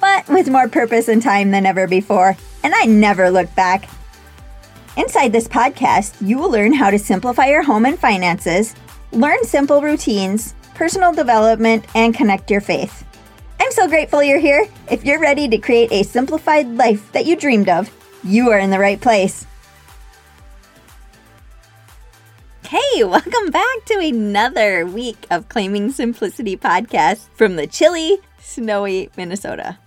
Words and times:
But 0.00 0.26
with 0.28 0.48
more 0.48 0.68
purpose 0.68 1.08
and 1.08 1.22
time 1.22 1.50
than 1.50 1.66
ever 1.66 1.86
before, 1.86 2.36
and 2.62 2.74
I 2.74 2.86
never 2.86 3.30
looked 3.30 3.54
back. 3.54 3.88
Inside 4.96 5.32
this 5.32 5.46
podcast, 5.46 6.16
you 6.26 6.38
will 6.38 6.50
learn 6.50 6.72
how 6.72 6.90
to 6.90 6.98
simplify 6.98 7.46
your 7.46 7.62
home 7.62 7.84
and 7.84 7.98
finances, 7.98 8.74
learn 9.12 9.44
simple 9.44 9.82
routines, 9.82 10.54
personal 10.74 11.12
development, 11.12 11.84
and 11.94 12.14
connect 12.14 12.50
your 12.50 12.60
faith. 12.60 13.04
I'm 13.60 13.72
so 13.72 13.86
grateful 13.88 14.22
you're 14.22 14.38
here. 14.38 14.66
If 14.90 15.04
you're 15.04 15.20
ready 15.20 15.48
to 15.48 15.58
create 15.58 15.92
a 15.92 16.02
simplified 16.02 16.66
life 16.68 17.12
that 17.12 17.26
you 17.26 17.36
dreamed 17.36 17.68
of, 17.68 17.90
you 18.24 18.50
are 18.50 18.58
in 18.58 18.70
the 18.70 18.78
right 18.78 19.00
place. 19.00 19.46
Hey, 22.64 23.04
welcome 23.04 23.50
back 23.50 23.84
to 23.86 23.98
another 23.98 24.86
week 24.86 25.26
of 25.30 25.48
Claiming 25.48 25.92
Simplicity 25.92 26.56
podcast 26.56 27.28
from 27.34 27.56
the 27.56 27.66
chilly, 27.66 28.18
snowy 28.38 29.10
Minnesota. 29.16 29.78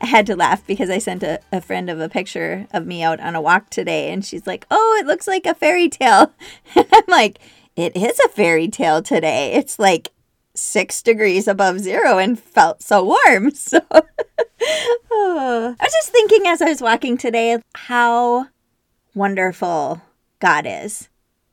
I 0.00 0.06
had 0.06 0.26
to 0.26 0.36
laugh 0.36 0.66
because 0.66 0.90
I 0.90 0.98
sent 0.98 1.22
a, 1.22 1.40
a 1.50 1.60
friend 1.60 1.90
of 1.90 2.00
a 2.00 2.08
picture 2.08 2.66
of 2.72 2.86
me 2.86 3.02
out 3.02 3.20
on 3.20 3.34
a 3.34 3.40
walk 3.40 3.70
today, 3.70 4.10
and 4.12 4.24
she's 4.24 4.46
like, 4.46 4.66
Oh, 4.70 4.98
it 5.00 5.06
looks 5.06 5.26
like 5.26 5.46
a 5.46 5.54
fairy 5.54 5.88
tale. 5.88 6.32
And 6.74 6.86
I'm 6.92 7.04
like, 7.08 7.38
It 7.76 7.96
is 7.96 8.18
a 8.20 8.28
fairy 8.28 8.68
tale 8.68 9.02
today. 9.02 9.52
It's 9.54 9.78
like 9.78 10.12
six 10.54 11.02
degrees 11.02 11.46
above 11.46 11.78
zero 11.80 12.18
and 12.18 12.38
felt 12.38 12.82
so 12.82 13.04
warm. 13.04 13.52
So 13.58 13.80
oh. 13.90 15.76
I 15.80 15.84
was 15.84 15.92
just 15.92 16.10
thinking 16.10 16.46
as 16.46 16.62
I 16.62 16.68
was 16.68 16.82
walking 16.82 17.16
today 17.16 17.58
how 17.74 18.48
wonderful 19.14 20.00
God 20.40 20.64
is. 20.66 21.08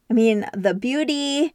I 0.10 0.14
mean, 0.14 0.46
the 0.54 0.74
beauty, 0.74 1.54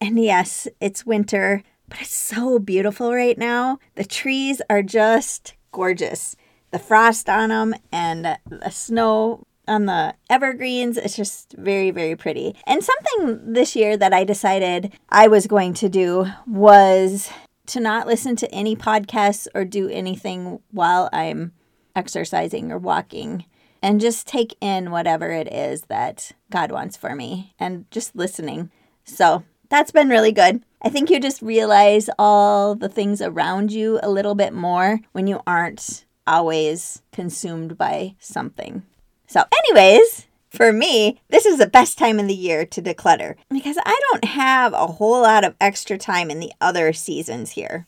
and 0.00 0.18
yes, 0.18 0.66
it's 0.80 1.06
winter, 1.06 1.62
but 1.88 2.00
it's 2.00 2.14
so 2.14 2.58
beautiful 2.58 3.14
right 3.14 3.38
now. 3.38 3.78
The 3.94 4.04
trees 4.04 4.60
are 4.68 4.82
just 4.82 5.54
gorgeous. 5.76 6.34
The 6.70 6.78
frost 6.78 7.28
on 7.28 7.50
them 7.50 7.74
and 7.92 8.38
the 8.48 8.70
snow 8.70 9.46
on 9.68 9.84
the 9.84 10.14
evergreens. 10.30 10.96
It's 10.96 11.14
just 11.14 11.52
very, 11.52 11.90
very 11.90 12.16
pretty. 12.16 12.56
And 12.66 12.82
something 12.82 13.52
this 13.52 13.76
year 13.76 13.96
that 13.98 14.14
I 14.14 14.24
decided 14.24 14.94
I 15.10 15.28
was 15.28 15.46
going 15.46 15.74
to 15.74 15.88
do 15.90 16.28
was 16.46 17.30
to 17.66 17.78
not 17.78 18.06
listen 18.06 18.36
to 18.36 18.50
any 18.52 18.74
podcasts 18.74 19.46
or 19.54 19.66
do 19.66 19.88
anything 19.90 20.60
while 20.70 21.10
I'm 21.12 21.52
exercising 21.94 22.72
or 22.72 22.78
walking 22.78 23.44
and 23.82 24.00
just 24.00 24.26
take 24.26 24.56
in 24.62 24.90
whatever 24.90 25.30
it 25.30 25.52
is 25.52 25.82
that 25.82 26.32
God 26.50 26.72
wants 26.72 26.96
for 26.96 27.14
me 27.14 27.54
and 27.58 27.84
just 27.90 28.16
listening. 28.16 28.70
So 29.04 29.44
that's 29.68 29.90
been 29.90 30.08
really 30.08 30.32
good. 30.32 30.62
I 30.82 30.88
think 30.88 31.10
you 31.10 31.18
just 31.18 31.42
realize 31.42 32.08
all 32.18 32.74
the 32.74 32.88
things 32.88 33.20
around 33.20 33.72
you 33.72 33.98
a 34.02 34.10
little 34.10 34.34
bit 34.34 34.52
more 34.52 35.00
when 35.12 35.26
you 35.26 35.40
aren't 35.46 36.04
always 36.26 37.02
consumed 37.12 37.76
by 37.78 38.14
something. 38.18 38.82
So, 39.26 39.42
anyways, 39.64 40.26
for 40.50 40.72
me, 40.72 41.20
this 41.28 41.46
is 41.46 41.58
the 41.58 41.66
best 41.66 41.98
time 41.98 42.18
in 42.18 42.26
the 42.26 42.34
year 42.34 42.64
to 42.66 42.82
declutter 42.82 43.34
because 43.50 43.76
I 43.84 43.98
don't 44.10 44.24
have 44.24 44.72
a 44.72 44.86
whole 44.86 45.22
lot 45.22 45.44
of 45.44 45.56
extra 45.60 45.98
time 45.98 46.30
in 46.30 46.40
the 46.40 46.52
other 46.60 46.92
seasons 46.92 47.52
here. 47.52 47.86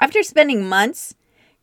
After 0.00 0.22
spending 0.22 0.68
months 0.68 1.14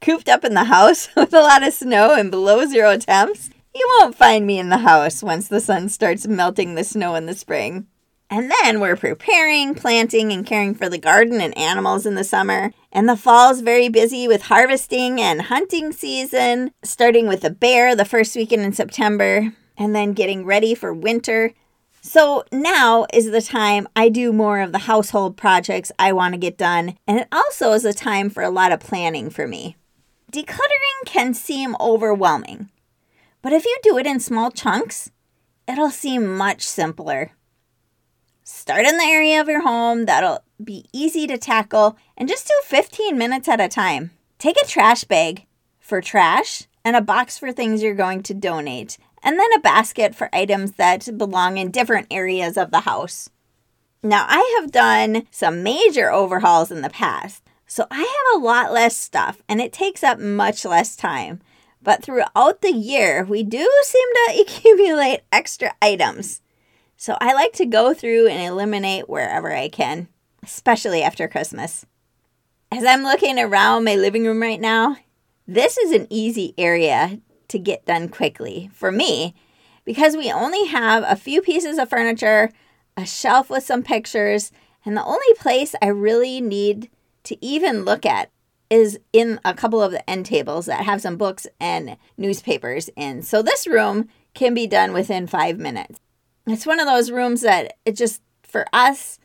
cooped 0.02 0.30
up 0.30 0.46
in 0.46 0.54
the 0.54 0.66
house 0.66 1.10
with 1.16 1.34
a 1.34 1.42
lot 1.42 1.66
of 1.66 1.74
snow 1.74 2.14
and 2.14 2.32
below 2.32 2.66
zero 2.66 2.98
temps, 2.98 3.50
you 3.74 3.86
won't 4.00 4.16
find 4.16 4.48
me 4.48 4.60
in 4.60 4.70
the 4.70 4.80
house 4.80 5.22
once 5.22 5.48
the 5.48 5.60
sun 5.60 5.90
starts 5.90 6.28
melting 6.28 6.76
the 6.76 6.84
snow 6.84 7.16
in 7.16 7.26
the 7.26 7.36
spring. 7.36 7.88
And 8.32 8.52
then 8.62 8.80
we're 8.80 8.96
preparing, 8.96 9.74
planting, 9.74 10.32
and 10.32 10.46
caring 10.46 10.76
for 10.76 10.88
the 10.88 11.00
garden 11.00 11.42
and 11.42 11.58
animals 11.58 12.06
in 12.06 12.14
the 12.14 12.24
summer. 12.24 12.72
And 12.92 13.10
the 13.10 13.18
fall's 13.18 13.62
very 13.62 13.90
busy 13.90 14.28
with 14.28 14.44
harvesting 14.44 15.20
and 15.20 15.44
hunting 15.44 15.92
season, 15.92 16.72
starting 16.84 17.28
with 17.28 17.42
the 17.42 17.50
bear 17.50 17.96
the 17.96 18.06
first 18.06 18.36
weekend 18.36 18.62
in 18.62 18.74
September, 18.74 19.54
and 19.78 19.96
then 19.96 20.14
getting 20.14 20.46
ready 20.46 20.76
for 20.76 20.94
winter. 20.94 21.54
So 22.02 22.46
now 22.52 23.08
is 23.12 23.32
the 23.32 23.42
time 23.42 23.88
I 23.96 24.10
do 24.10 24.32
more 24.32 24.62
of 24.62 24.72
the 24.72 24.80
household 24.80 25.36
projects 25.36 25.92
I 25.98 26.14
want 26.14 26.34
to 26.34 26.40
get 26.40 26.58
done, 26.58 26.98
and 27.08 27.20
it 27.20 27.28
also 27.32 27.74
is 27.74 27.84
a 27.84 27.94
time 27.94 28.30
for 28.30 28.44
a 28.44 28.50
lot 28.50 28.72
of 28.72 28.80
planning 28.80 29.30
for 29.30 29.48
me. 29.48 29.76
Decluttering 30.32 31.06
can 31.06 31.34
seem 31.34 31.76
overwhelming, 31.80 32.70
but 33.42 33.54
if 33.54 33.66
you 33.66 33.78
do 33.84 33.98
it 33.98 34.06
in 34.06 34.20
small 34.20 34.52
chunks, 34.52 35.12
it'll 35.68 35.90
seem 35.90 36.38
much 36.38 36.62
simpler. 36.62 37.32
Start 38.52 38.88
in 38.88 38.98
the 38.98 39.04
area 39.04 39.40
of 39.40 39.48
your 39.48 39.62
home 39.62 40.08
that'll 40.08 40.44
be 40.62 40.84
easy 40.92 41.28
to 41.28 41.38
tackle 41.38 41.96
and 42.18 42.28
just 42.28 42.48
do 42.48 42.54
15 42.64 43.16
minutes 43.16 43.48
at 43.48 43.62
a 43.62 43.70
time. 43.70 44.10
Take 44.40 44.58
a 44.60 44.66
trash 44.66 45.04
bag 45.04 45.46
for 45.80 46.02
trash 46.02 46.64
and 46.84 46.96
a 46.96 47.02
box 47.02 47.38
for 47.38 47.52
things 47.52 47.84
you're 47.84 47.94
going 47.94 48.24
to 48.24 48.34
donate, 48.34 48.98
and 49.22 49.38
then 49.38 49.54
a 49.56 49.60
basket 49.60 50.16
for 50.16 50.34
items 50.34 50.72
that 50.74 51.16
belong 51.16 51.60
in 51.60 51.70
different 51.70 52.08
areas 52.10 52.58
of 52.58 52.72
the 52.72 52.80
house. 52.82 53.30
Now, 54.02 54.26
I 54.28 54.60
have 54.60 54.72
done 54.72 55.28
some 55.30 55.62
major 55.62 56.12
overhauls 56.12 56.72
in 56.72 56.82
the 56.82 56.90
past, 56.90 57.44
so 57.68 57.86
I 57.92 58.00
have 58.00 58.42
a 58.42 58.44
lot 58.44 58.74
less 58.74 58.98
stuff 58.98 59.44
and 59.48 59.62
it 59.62 59.72
takes 59.72 60.04
up 60.04 60.18
much 60.18 60.66
less 60.66 60.96
time. 60.96 61.40
But 61.84 62.02
throughout 62.02 62.62
the 62.62 62.74
year, 62.74 63.24
we 63.24 63.44
do 63.44 63.70
seem 63.84 64.08
to 64.16 64.42
accumulate 64.42 65.22
extra 65.32 65.76
items. 65.84 66.42
So 67.02 67.16
I 67.22 67.34
like 67.34 67.54
to 67.54 67.66
go 67.66 67.94
through 67.94 68.28
and 68.28 68.44
eliminate 68.44 69.08
wherever 69.08 69.56
I 69.56 69.70
can, 69.70 70.10
especially 70.44 71.02
after 71.02 71.30
Christmas. 71.30 71.86
As 72.74 72.84
I'm 72.84 73.04
looking 73.04 73.40
around 73.40 73.86
my 73.86 73.96
living 73.96 74.26
room 74.26 74.42
right 74.42 74.60
now, 74.60 74.98
this 75.48 75.78
is 75.78 75.94
an 75.94 76.08
easy 76.10 76.54
area 76.58 77.22
to 77.48 77.58
get 77.58 77.86
done 77.86 78.10
quickly 78.10 78.70
for 78.74 78.92
me 78.92 79.34
because 79.86 80.18
we 80.18 80.30
only 80.30 80.66
have 80.66 81.06
a 81.08 81.16
few 81.16 81.42
pieces 81.42 81.78
of 81.78 81.90
furniture, 81.90 82.52
a 82.98 83.06
shelf 83.06 83.50
with 83.50 83.64
some 83.64 83.82
pictures, 83.82 84.52
and 84.84 84.98
the 84.98 85.06
only 85.06 85.34
place 85.38 85.76
I 85.82 85.88
really 85.88 86.42
need 86.42 86.90
to 87.24 87.38
even 87.44 87.86
look 87.86 88.06
at 88.06 88.30
is 88.70 89.00
in 89.14 89.40
a 89.46 89.54
couple 89.54 89.82
of 89.82 89.94
the 89.94 90.08
end 90.10 90.26
tables 90.26 90.66
that 90.66 90.84
have 90.84 91.00
some 91.00 91.16
books 91.16 91.48
and 91.62 91.96
newspapers 92.18 92.90
in. 92.98 93.22
So 93.22 93.42
this 93.42 93.68
room 93.68 94.10
can 94.34 94.54
be 94.54 94.68
done 94.68 94.92
within 94.92 95.28
five 95.28 95.58
minutes. 95.58 95.98
It's 96.52 96.66
one 96.66 96.80
of 96.80 96.88
those 96.88 97.12
rooms 97.12 97.42
that 97.42 97.78
it 97.86 97.96
just, 97.96 98.22
for 98.44 98.66
us, 98.74 99.20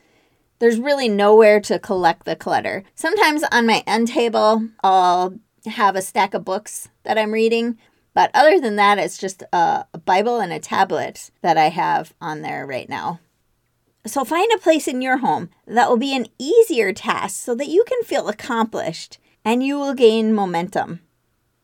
there's 0.59 0.79
really 0.79 1.09
nowhere 1.09 1.61
to 1.61 1.79
collect 1.79 2.25
the 2.25 2.37
clutter. 2.37 2.85
Sometimes 2.95 3.43
on 3.51 3.67
my 3.67 3.83
end 3.87 4.09
table, 4.09 4.69
I'll 4.83 5.35
have 5.67 5.97
a 5.97 6.03
stack 6.03 6.35
of 6.35 6.45
books 6.45 6.89
that 7.05 7.19
I'm 7.19 7.33
reading. 7.33 7.79
But 8.13 8.31
other 8.33 8.61
than 8.61 8.77
that, 8.77 8.99
it's 8.99 9.19
just 9.19 9.43
a, 9.53 9.87
Bible 10.05 10.39
and 10.39 10.53
a 10.53 10.61
tablet 10.61 11.31
that 11.43 11.57
I 11.57 11.69
have 11.71 12.15
on 12.21 12.43
there 12.43 12.67
right 12.67 12.89
now. 12.89 13.21
So 14.07 14.25
find 14.25 14.51
a 14.53 14.59
place 14.59 14.87
in 14.87 15.03
your 15.03 15.19
home 15.19 15.49
that 15.67 15.89
will 15.89 15.97
be 15.97 16.15
an 16.15 16.27
easier 16.39 16.93
task 16.93 17.43
so 17.43 17.55
that 17.55 17.69
you 17.69 17.85
can 17.89 18.03
feel 18.03 18.29
accomplished 18.29 19.19
and 19.45 19.63
you 19.63 19.79
will 19.79 19.95
gain 19.95 20.35
momentum. 20.35 21.01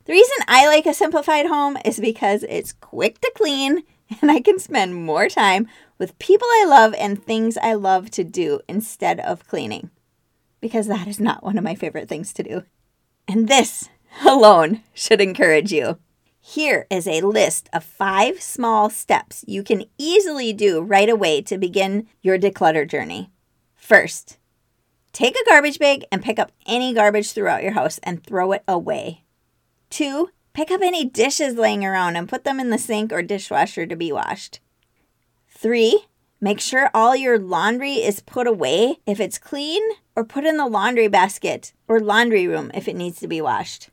The 0.06 0.14
reason 0.14 0.36
I 0.48 0.66
like 0.66 0.86
a 0.86 0.94
simplified 0.94 1.46
home 1.46 1.76
is 1.84 2.00
because 2.00 2.42
it's 2.48 2.72
quick 2.72 3.20
to 3.20 3.30
clean 3.36 3.82
and 4.20 4.30
I 4.30 4.40
can 4.40 4.58
spend 4.58 4.94
more 4.94 5.28
time 5.28 5.68
with 5.98 6.18
people 6.18 6.48
I 6.50 6.64
love 6.66 6.94
and 6.94 7.22
things 7.22 7.56
I 7.58 7.74
love 7.74 8.10
to 8.12 8.24
do 8.24 8.60
instead 8.68 9.20
of 9.20 9.46
cleaning. 9.46 9.90
Because 10.60 10.86
that 10.88 11.06
is 11.06 11.20
not 11.20 11.42
one 11.42 11.56
of 11.56 11.64
my 11.64 11.74
favorite 11.74 12.08
things 12.08 12.32
to 12.34 12.42
do. 12.42 12.64
And 13.28 13.48
this 13.48 13.88
alone 14.26 14.82
should 14.92 15.20
encourage 15.20 15.72
you. 15.72 15.98
Here 16.40 16.86
is 16.90 17.06
a 17.06 17.20
list 17.20 17.68
of 17.72 17.84
five 17.84 18.40
small 18.40 18.90
steps 18.90 19.44
you 19.46 19.62
can 19.62 19.84
easily 19.98 20.52
do 20.52 20.80
right 20.80 21.08
away 21.08 21.42
to 21.42 21.58
begin 21.58 22.08
your 22.22 22.38
declutter 22.38 22.88
journey. 22.88 23.30
First, 23.76 24.38
take 25.12 25.36
a 25.36 25.48
garbage 25.48 25.78
bag 25.78 26.04
and 26.10 26.22
pick 26.22 26.38
up 26.38 26.50
any 26.66 26.94
garbage 26.94 27.32
throughout 27.32 27.62
your 27.62 27.72
house 27.72 28.00
and 28.02 28.24
throw 28.24 28.52
it 28.52 28.64
away. 28.66 29.24
Two, 29.90 30.30
Pick 30.52 30.70
up 30.70 30.80
any 30.82 31.04
dishes 31.04 31.54
laying 31.54 31.84
around 31.84 32.16
and 32.16 32.28
put 32.28 32.44
them 32.44 32.58
in 32.58 32.70
the 32.70 32.78
sink 32.78 33.12
or 33.12 33.22
dishwasher 33.22 33.86
to 33.86 33.96
be 33.96 34.12
washed. 34.12 34.60
Three, 35.48 36.06
make 36.40 36.60
sure 36.60 36.90
all 36.92 37.14
your 37.14 37.38
laundry 37.38 37.94
is 37.94 38.20
put 38.20 38.46
away 38.46 38.98
if 39.06 39.20
it's 39.20 39.38
clean 39.38 39.82
or 40.16 40.24
put 40.24 40.44
in 40.44 40.56
the 40.56 40.66
laundry 40.66 41.08
basket 41.08 41.72
or 41.86 42.00
laundry 42.00 42.46
room 42.46 42.70
if 42.74 42.88
it 42.88 42.96
needs 42.96 43.20
to 43.20 43.28
be 43.28 43.40
washed. 43.40 43.90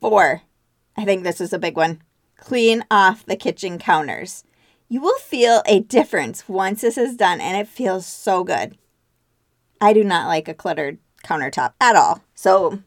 Four, 0.00 0.42
I 0.96 1.04
think 1.04 1.22
this 1.22 1.40
is 1.40 1.52
a 1.52 1.58
big 1.58 1.76
one. 1.76 2.02
Clean 2.36 2.84
off 2.90 3.24
the 3.24 3.36
kitchen 3.36 3.78
counters. 3.78 4.44
You 4.88 5.00
will 5.00 5.18
feel 5.18 5.62
a 5.66 5.80
difference 5.80 6.48
once 6.48 6.80
this 6.80 6.98
is 6.98 7.14
done, 7.14 7.40
and 7.40 7.56
it 7.56 7.68
feels 7.68 8.06
so 8.06 8.42
good. 8.42 8.76
I 9.80 9.92
do 9.92 10.02
not 10.02 10.26
like 10.26 10.48
a 10.48 10.54
cluttered 10.54 10.98
countertop 11.24 11.74
at 11.80 11.94
all. 11.94 12.22
So, 12.34 12.80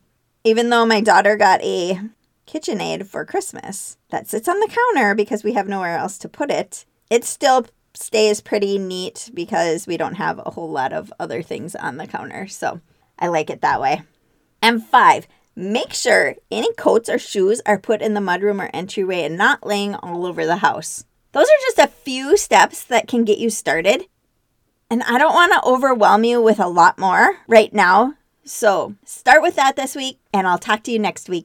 even 0.44 0.70
though 0.70 0.86
my 0.86 1.00
daughter 1.00 1.38
got 1.38 1.62
a 1.64 2.00
KitchenAid 2.54 3.08
for 3.08 3.26
Christmas 3.26 3.98
that 4.10 4.28
sits 4.28 4.48
on 4.48 4.60
the 4.60 4.68
counter 4.68 5.16
because 5.16 5.44
we 5.44 5.54
have 5.54 5.68
nowhere 5.68 5.98
else 5.98 6.20
to 6.20 6.30
put 6.30 6.52
it, 6.52 6.86
it 7.10 7.24
still 7.24 7.66
stays 7.96 8.42
pretty 8.42 8.78
neat 8.78 9.32
because 9.34 9.88
we 9.88 9.98
don't 9.98 10.16
have 10.16 10.40
a 10.40 10.52
whole 10.52 10.70
lot 10.70 10.94
of 10.94 11.12
other 11.20 11.42
things 11.42 11.76
on 11.76 11.98
the 11.98 12.06
counter. 12.06 12.48
So, 12.48 12.80
I 13.18 13.28
like 13.28 13.50
it 13.50 13.62
that 13.62 13.82
way. 13.82 14.04
And 14.62 14.86
five, 14.86 15.28
make 15.56 15.94
sure 15.94 16.36
any 16.52 16.74
coats 16.74 17.10
or 17.10 17.18
shoes 17.18 17.62
are 17.66 17.80
put 17.80 18.02
in 18.02 18.14
the 18.14 18.20
mudroom 18.20 18.64
or 18.64 18.70
entryway 18.74 19.24
and 19.24 19.38
not 19.38 19.66
laying 19.66 19.96
all 19.96 20.26
over 20.26 20.46
the 20.46 20.58
house. 20.58 21.06
Those 21.32 21.48
are 21.48 21.62
just 21.68 21.80
a 21.80 21.88
few 21.88 22.38
steps 22.38 22.84
that 22.84 23.08
can 23.08 23.24
get 23.24 23.40
you 23.40 23.50
started. 23.50 24.06
And 24.90 25.02
I 25.04 25.18
don't 25.18 25.34
want 25.34 25.54
to 25.54 25.68
overwhelm 25.68 26.24
you 26.24 26.42
with 26.42 26.60
a 26.60 26.68
lot 26.68 27.00
more 27.00 27.38
right 27.48 27.74
now. 27.74 28.14
So 28.46 28.96
start 29.06 29.42
with 29.42 29.56
that 29.56 29.76
this 29.76 29.96
week, 29.96 30.20
and 30.34 30.46
I'll 30.46 30.60
talk 30.60 30.84
to 30.84 30.92
you 30.92 31.00
next 31.00 31.30
week. 31.30 31.42